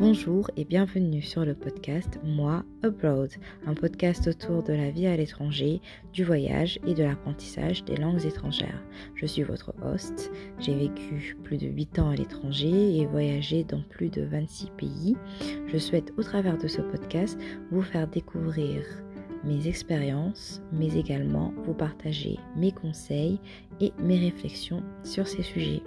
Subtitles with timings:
[0.00, 3.32] Bonjour et bienvenue sur le podcast Moi Abroad,
[3.66, 5.82] un podcast autour de la vie à l'étranger,
[6.14, 8.82] du voyage et de l'apprentissage des langues étrangères.
[9.14, 13.82] Je suis votre host, j'ai vécu plus de 8 ans à l'étranger et voyagé dans
[13.90, 15.16] plus de 26 pays.
[15.66, 17.38] Je souhaite au travers de ce podcast
[17.70, 18.82] vous faire découvrir
[19.44, 23.38] mes expériences, mais également vous partager mes conseils
[23.80, 25.82] et mes réflexions sur ces sujets.